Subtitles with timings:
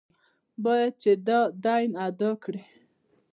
[0.63, 2.63] باید چې دا دین ادا کړي.